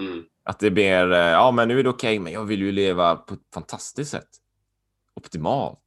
[0.00, 0.24] Mm.
[0.44, 2.72] Att det blir, eh, ja men nu är det okej, okay, men jag vill ju
[2.72, 4.28] leva på ett fantastiskt sätt.
[5.14, 5.80] Optimalt.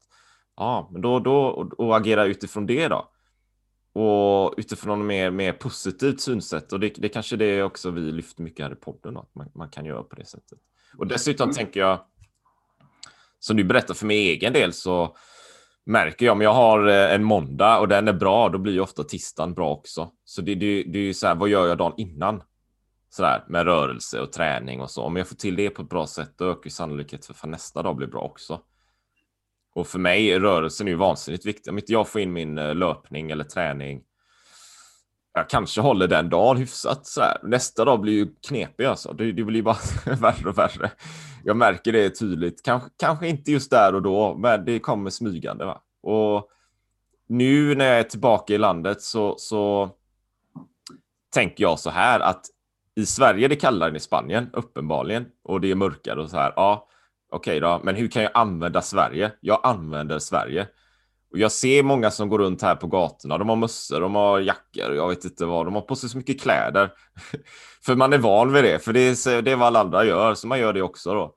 [0.56, 3.10] Ja, men då, då och, och agera utifrån det då.
[3.94, 6.74] Och utifrån mer, mer positivt synsätt.
[6.74, 9.52] Och det, det kanske det är också vi lyfter mycket här i podden, att man,
[9.56, 10.60] man kan göra på det sättet.
[10.98, 11.56] Och dessutom mm.
[11.56, 12.00] tänker jag,
[13.40, 15.18] som du berättar för min egen del så
[15.86, 18.80] märker jag om jag har eh, en måndag och den är bra, då blir ju
[18.80, 20.12] ofta tisdagen bra också.
[20.24, 22.44] Så det, det, det är ju så här, vad gör jag dagen innan?
[23.10, 25.04] Så där, med rörelse och träning och så.
[25.04, 27.84] Om jag får till det på ett bra sätt, då ökar sannolikheten för att nästa
[27.84, 28.62] dag blir bra också.
[29.76, 31.72] Och för mig rörelsen är rörelsen ju vansinnigt viktig.
[31.72, 34.02] Om inte jag får in min eh, löpning eller träning,
[35.34, 37.38] jag kanske håller den dagen hyfsat så här.
[37.44, 39.14] Nästa dag blir ju knepig alltså.
[39.14, 40.92] Det, det blir bara värre och värre.
[41.44, 42.64] Jag märker det tydligt.
[42.64, 45.66] Kanske, kanske inte just där och då, men det kommer smygande.
[45.66, 45.82] Va?
[46.04, 46.50] Och
[47.28, 49.90] nu när jag är tillbaka i landet så, så
[51.34, 52.46] tänker jag så här att
[52.96, 56.38] i Sverige är det kallare än i Spanien, uppenbarligen, och det är mörkare och så
[56.38, 56.54] här.
[56.56, 56.88] Ja,
[57.32, 59.32] okej okay då, men hur kan jag använda Sverige?
[59.40, 60.68] Jag använder Sverige.
[61.32, 63.38] Och jag ser många som går runt här på gatorna.
[63.38, 65.68] De har mössor, de har jackor, jag vet inte vad.
[65.68, 66.92] De har på sig så mycket kläder.
[67.86, 70.36] för man är van vid det, för det är, det är vad alla andra gör,
[70.36, 71.36] så man gör det också då.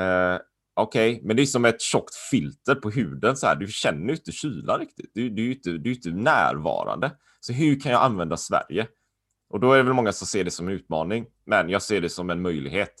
[0.00, 0.38] Eh,
[0.80, 1.26] Okej, okay.
[1.26, 3.36] men det är som ett tjockt filter på huden.
[3.36, 3.56] Så här.
[3.56, 5.10] Du känner ju inte kyla riktigt.
[5.14, 7.12] Du, du, är inte, du är inte närvarande.
[7.40, 8.86] Så hur kan jag använda Sverige?
[9.50, 12.00] Och då är det väl många som ser det som en utmaning, men jag ser
[12.00, 12.92] det som en möjlighet.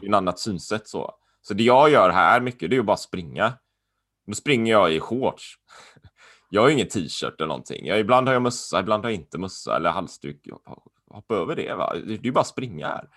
[0.00, 1.14] Det är ett annat synsätt så.
[1.42, 3.52] Så det jag gör här mycket, det är att bara springa.
[4.30, 5.54] Då springer jag i shorts.
[6.50, 7.86] Jag har ingen t-shirt eller någonting.
[7.86, 10.48] Jag, ibland har jag mössa, ibland har jag inte mössa eller halsduk.
[11.10, 11.74] Hoppa över det.
[11.74, 11.94] Va?
[12.06, 13.08] Det är ju bara att springa här.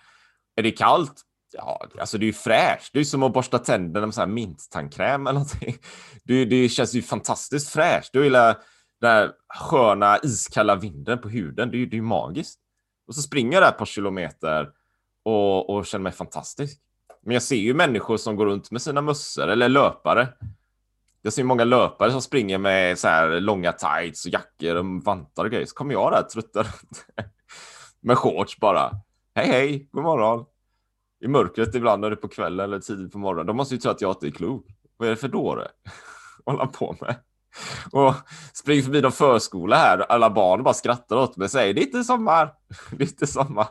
[0.56, 1.22] Är det kallt?
[1.52, 2.92] Ja, alltså det är ju fräscht.
[2.92, 5.76] Det är som att borsta tänderna med så här minttandkräm eller någonting.
[6.24, 8.12] Det, det känns ju fantastiskt fräscht.
[8.12, 8.58] Du gillar
[9.00, 11.70] den här sköna iskalla vinden på huden.
[11.70, 12.60] Det är ju det är magiskt.
[13.06, 14.70] Och så springer jag där ett par kilometer
[15.24, 16.80] och, och känner mig fantastisk.
[17.22, 20.28] Men jag ser ju människor som går runt med sina mössor eller löpare
[21.24, 25.44] jag ser många löpare som springer med så här långa tights och jackor och vantar
[25.44, 25.66] och grejer.
[25.66, 26.66] Så kommer jag där tröttare,
[28.00, 28.90] med shorts bara.
[29.34, 30.44] Hej hej, god morgon.
[31.24, 33.46] I mörkret ibland när det är på kvällen eller tidigt på morgonen.
[33.46, 34.66] De måste ju tro att jag inte är klok.
[34.96, 35.68] Vad är det för dåre?
[36.46, 37.16] hålla på med?
[37.92, 38.14] Och
[38.52, 39.98] springer förbi någon förskola här.
[39.98, 42.54] Alla barn bara skrattar åt mig och säger det är inte sommar.
[42.90, 43.66] Det är inte sommar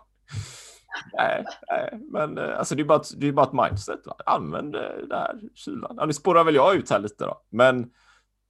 [1.14, 4.08] nej, nej, men eh, alltså, det är bara ett, det är bara ett mindset.
[4.08, 4.16] Va?
[4.26, 5.96] Använd eh, det här kylan.
[5.98, 7.92] Ja, nu spårar väl jag ut här lite då, men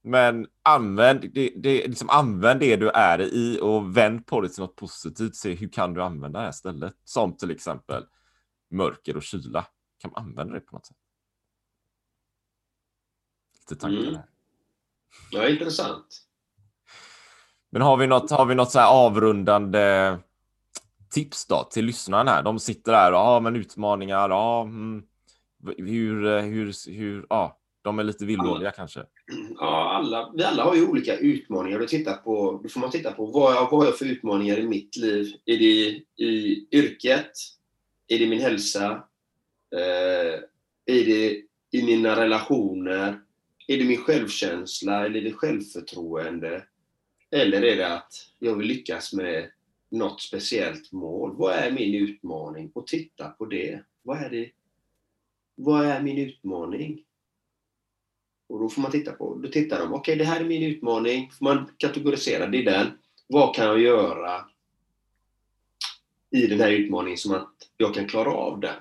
[0.06, 4.62] men använd det, det, liksom använd det du är i och vänd på det till
[4.62, 5.36] något positivt.
[5.36, 6.94] Se hur kan du använda det här stället?
[7.04, 8.06] Som till exempel
[8.72, 9.66] mörker och kyla.
[10.02, 10.98] Kan man använda det på något sätt?
[13.60, 14.22] Lite tankar mm.
[15.32, 16.28] Ja, intressant.
[17.70, 20.18] Men har vi något, har vi något så här avrundande
[21.14, 22.44] tips då till lyssnarna här?
[22.44, 24.30] De sitter där och ja, men utmaningar.
[24.30, 25.04] Ja, mm,
[25.78, 29.00] hur, eh, hur, hur, ja, de är lite villrådiga kanske.
[29.58, 31.80] Ja, alla, vi alla har ju olika utmaningar.
[31.80, 34.68] Du tittar på, då får man titta på vad, vad har jag för utmaningar i
[34.68, 35.34] mitt liv?
[35.46, 37.32] Är det i yrket?
[38.08, 39.04] Är det min hälsa?
[39.76, 40.40] Eh,
[40.86, 43.20] är det i mina relationer?
[43.68, 45.06] Är det min självkänsla?
[45.06, 46.64] Eller är det självförtroende?
[47.32, 49.50] Eller är det att jag vill lyckas med
[49.94, 51.36] något speciellt mål.
[51.36, 52.72] Vad är min utmaning?
[52.74, 53.84] Och titta på det.
[54.02, 54.52] Vad är det?
[55.56, 57.04] Vad är min utmaning?
[58.48, 60.64] Och då får man titta på, då tittar de, okej okay, det här är min
[60.64, 62.88] utmaning, får man kategorisera, det är den.
[63.28, 64.46] Vad kan jag göra
[66.30, 68.76] i den här utmaningen som att jag kan klara av den?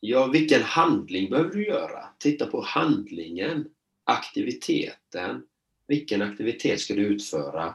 [0.00, 2.04] Ja, vilken handling behöver du göra?
[2.18, 3.68] Titta på handlingen,
[4.04, 5.46] aktiviteten.
[5.86, 7.74] Vilken aktivitet ska du utföra?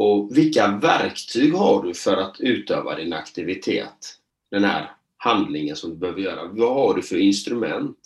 [0.00, 4.18] Och vilka verktyg har du för att utöva din aktivitet?
[4.50, 6.48] Den här handlingen som du behöver göra.
[6.48, 7.98] Vad har du för instrument?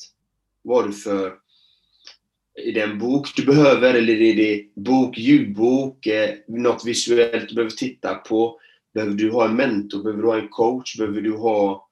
[0.62, 1.38] Vad har du för...
[2.55, 7.55] Är det en bok du behöver eller är det bok, ljudbok, eh, något visuellt du
[7.55, 8.61] behöver titta på?
[8.95, 10.03] Behöver du ha en mentor?
[10.03, 10.99] Behöver du ha en coach?
[10.99, 11.88] Behöver du ha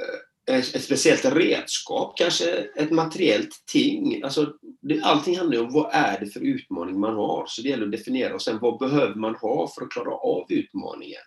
[0.00, 4.22] eh, Eh, ett speciellt redskap, kanske ett materiellt ting.
[4.22, 7.44] Alltså, det, allting handlar ju om vad är det för utmaning man har.
[7.48, 10.46] Så det gäller att definiera och sen vad behöver man ha för att klara av
[10.48, 11.20] utmaningen.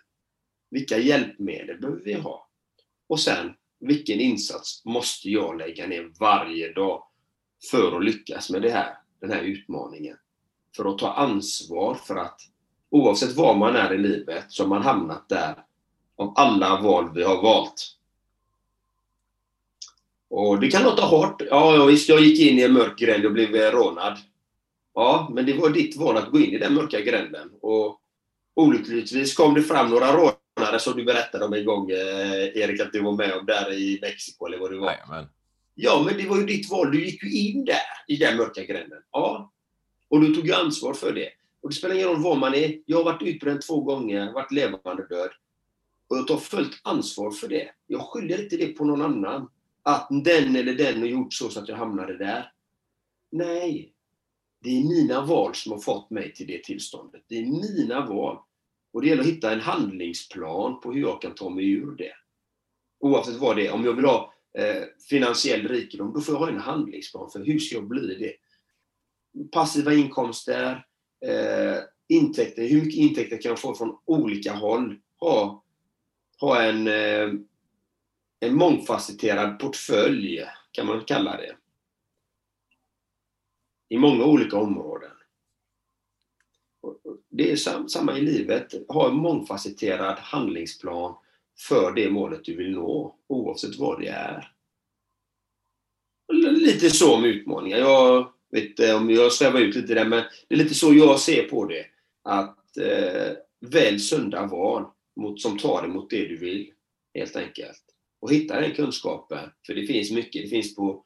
[0.70, 2.48] Vilka hjälpmedel behöver vi ha?
[3.08, 3.50] Och sen,
[3.80, 7.04] vilken insats måste jag lägga ner varje dag
[7.70, 10.16] för att lyckas med det här, den här utmaningen?
[10.76, 12.40] För att ta ansvar för att
[12.90, 15.64] oavsett var man är i livet så har man hamnat där
[16.16, 17.98] av alla val vi har valt.
[20.34, 21.42] Och det kan låta hårt.
[21.50, 24.18] Ja, visst, jag gick in i en mörk gränd och blev rånad.
[24.94, 27.50] Ja, men det var ditt val att gå in i den mörka gränden.
[27.60, 28.00] Och
[28.54, 32.92] olyckligtvis kom det fram några rånare som du berättade om en gång, eh, Erik, att
[32.92, 34.90] du var med om där i Mexiko eller vad det var.
[34.92, 35.26] Jajamän.
[35.74, 36.90] Ja, men det var ju ditt val.
[36.90, 37.76] Du gick ju in där,
[38.06, 39.02] i den mörka gränden.
[39.12, 39.52] Ja.
[40.08, 41.28] Och du tog ju ansvar för det.
[41.62, 42.74] Och det spelar ingen roll var man är.
[42.86, 45.30] Jag har varit utbränd två gånger, varit levande död.
[46.08, 47.70] Och jag tar fullt ansvar för det.
[47.86, 49.48] Jag skyller inte det på någon annan.
[49.82, 52.52] Att den eller den har gjort så, så att jag hamnade där.
[53.30, 53.94] Nej.
[54.60, 57.22] Det är mina val som har fått mig till det tillståndet.
[57.28, 58.38] Det är mina val.
[58.92, 62.12] Och det gäller att hitta en handlingsplan på hur jag kan ta mig ur det.
[63.00, 63.72] Oavsett vad det är.
[63.72, 67.58] Om jag vill ha eh, finansiell rikedom, då får jag ha en handlingsplan för hur
[67.58, 68.34] ska jag bli det.
[69.50, 70.86] Passiva inkomster,
[71.26, 71.78] eh,
[72.08, 75.00] intäkter, hur mycket intäkter kan jag få från olika håll?
[75.20, 75.64] Ha,
[76.40, 77.32] ha en, eh,
[78.42, 81.56] en mångfacetterad portfölj, kan man kalla det.
[83.88, 85.10] I många olika områden.
[87.28, 87.56] Det är
[87.88, 88.74] samma i livet.
[88.88, 91.14] Ha en mångfacetterad handlingsplan
[91.58, 94.52] för det målet du vill nå, oavsett vad det är.
[96.32, 97.78] Lite så med utmaningar.
[97.78, 101.20] Jag vet inte om jag svävar ut lite där, men det är lite så jag
[101.20, 101.86] ser på det.
[102.22, 104.84] Att eh, välj sunda val
[105.16, 106.72] mot, som tar emot det du vill,
[107.14, 107.91] helt enkelt.
[108.22, 110.42] Och hitta den kunskapen, för det finns mycket.
[110.42, 111.04] Det finns, på,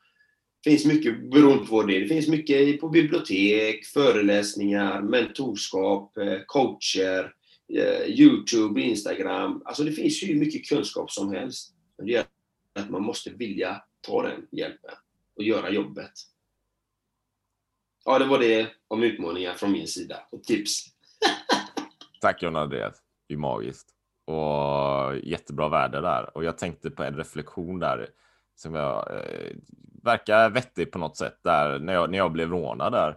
[0.64, 2.00] finns mycket beroende på det.
[2.00, 7.34] Det finns mycket på bibliotek, föreläsningar, mentorskap, eh, coacher,
[7.74, 9.62] eh, Youtube, Instagram.
[9.64, 11.74] Alltså det finns hur mycket kunskap som helst.
[11.96, 12.28] Men det gäller
[12.74, 14.94] att man måste vilja ta den hjälpen
[15.36, 16.12] och göra jobbet.
[18.04, 20.84] Ja, det var det om utmaningar från min sida och tips.
[22.20, 23.02] Tack John Andreas.
[23.28, 23.95] Det är magiskt.
[24.26, 26.36] Och jättebra värde där.
[26.36, 28.08] Och jag tänkte på en reflektion där
[28.56, 29.56] som jag eh,
[30.02, 33.16] verkar vettig på något sätt där när jag, när jag blev rånad där.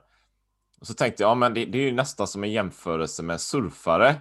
[0.79, 3.41] Och så tänkte jag, ja, men det, det är ju nästan som en jämförelse med
[3.41, 4.15] surfare.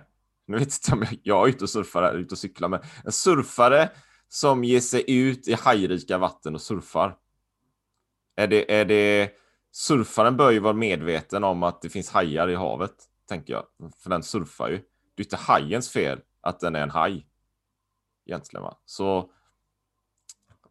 [0.46, 3.12] Nu vet inte om jag, jag är ute och surfar, ute och cyklar, men en
[3.12, 3.90] surfare
[4.28, 7.16] som ger sig ut i hajrika vatten och surfar.
[8.36, 9.30] Är det, är det,
[9.72, 12.94] surfaren bör ju vara medveten om att det finns hajar i havet,
[13.28, 13.64] tänker jag.
[14.02, 14.76] För den surfar ju.
[15.16, 17.26] Det är inte hajens fel att den är en haj.
[18.26, 18.78] Egentligen va.
[18.84, 19.30] Så,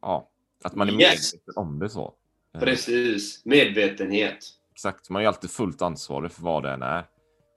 [0.01, 0.30] ja,
[0.63, 1.34] att man är medveten Yes.
[1.55, 2.13] om det så.
[2.53, 3.45] Eh, Precis.
[3.45, 4.38] Medvetenhet.
[4.72, 7.05] Exakt, man är alltid fullt ansvarig för vad det än är.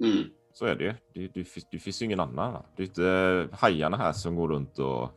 [0.05, 0.25] Mm.
[0.53, 0.95] Så är det ju.
[1.15, 2.53] Det, det, det finns ju ingen annan.
[2.53, 2.65] Va?
[2.77, 5.11] Det är inte hajarna här som går runt och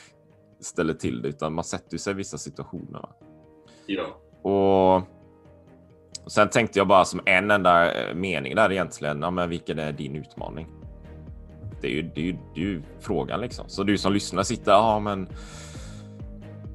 [0.60, 3.00] ställer till det, utan man sätter sig i vissa situationer.
[3.00, 3.08] Va?
[3.86, 4.20] Ja.
[4.42, 4.96] Och,
[6.24, 9.22] och sen tänkte jag bara som en enda eh, mening där egentligen.
[9.22, 10.66] Ja, men vilken är din utmaning?
[11.80, 13.64] Det är ju, det är ju, det är ju frågan liksom.
[13.68, 15.28] Så du som lyssnar sitter, ja men.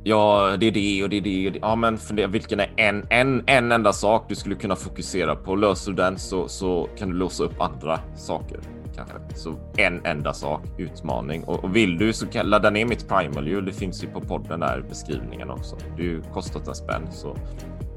[0.03, 1.47] Ja, det är det och det är det.
[1.47, 1.59] Och det.
[1.61, 5.55] Ja, men fundera, vilken är en, en, en enda sak du skulle kunna fokusera på?
[5.55, 8.59] Löser du den så, så kan du låsa upp andra saker.
[8.95, 9.15] Kanske.
[9.35, 11.43] Så en enda sak, utmaning.
[11.43, 13.61] Och, och vill du så kan ladda ner mitt primal ju.
[13.61, 15.77] Det finns ju på podden där beskrivningen också.
[15.97, 17.37] Det är ju kostat en spänn så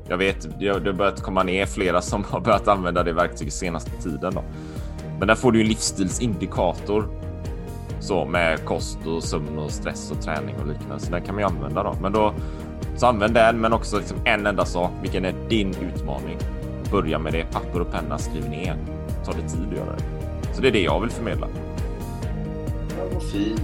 [0.08, 3.12] jag vet, det har det har börjat komma ner flera som har börjat använda det
[3.12, 4.34] verktyget senaste tiden.
[4.34, 4.44] Då.
[5.18, 7.08] Men där får du en livsstilsindikator.
[8.00, 11.00] Så med kost och sömn och stress och träning och liknande.
[11.04, 11.94] Så den kan man ju använda då.
[12.02, 12.34] Men då
[12.96, 14.90] så använd den, men också liksom en enda sak.
[15.02, 16.38] Vilken är din utmaning?
[16.90, 17.44] Börja med det.
[17.52, 18.76] Papper och penna, skriv ner.
[19.24, 20.04] Ta det tid att göra det.
[20.54, 21.46] Så det är det jag vill förmedla.
[22.98, 23.60] Ja, vad fint.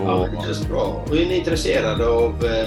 [0.00, 1.02] Och, Ja, det känns bra.
[1.06, 2.66] Och är ni intresserade av eh,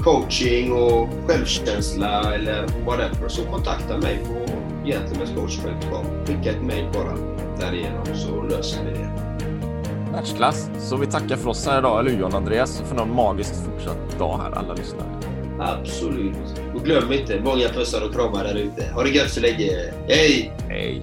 [0.00, 4.52] coaching och självkänsla eller whatever så kontakta mig på
[4.88, 6.26] gentlemenscoach.com.
[6.26, 7.14] Skicka ett mejl bara
[7.60, 9.10] därigenom så löser vi det.
[10.12, 10.70] Världsklass.
[10.78, 12.82] Så vi tackar för oss här idag, eller hur John Andreas?
[12.86, 15.08] För någon magiskt fortsatt dag här, alla lyssnare.
[15.60, 16.62] Absolut.
[16.74, 18.90] Och glöm inte, många pussar och kramar där ute.
[18.94, 19.70] Ha det gött så länge.
[20.08, 20.52] Hej!
[20.68, 21.02] Hej!